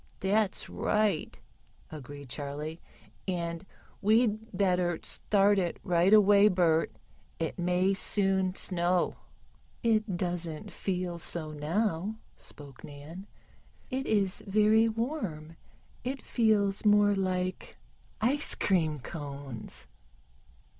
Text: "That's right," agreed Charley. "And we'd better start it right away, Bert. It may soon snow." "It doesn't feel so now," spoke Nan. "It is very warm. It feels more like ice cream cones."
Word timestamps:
"That's 0.21 0.67
right," 0.67 1.39
agreed 1.91 2.27
Charley. 2.27 2.81
"And 3.27 3.63
we'd 4.01 4.51
better 4.51 4.99
start 5.03 5.59
it 5.59 5.77
right 5.83 6.11
away, 6.11 6.47
Bert. 6.47 6.91
It 7.37 7.59
may 7.59 7.93
soon 7.93 8.55
snow." 8.55 9.17
"It 9.83 10.17
doesn't 10.17 10.73
feel 10.73 11.19
so 11.19 11.51
now," 11.51 12.15
spoke 12.35 12.83
Nan. 12.83 13.27
"It 13.91 14.07
is 14.07 14.43
very 14.47 14.89
warm. 14.89 15.55
It 16.03 16.23
feels 16.23 16.83
more 16.83 17.13
like 17.13 17.77
ice 18.21 18.55
cream 18.55 18.99
cones." 19.01 19.85